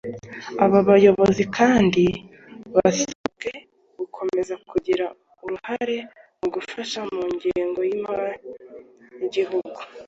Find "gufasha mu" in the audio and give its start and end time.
6.55-7.23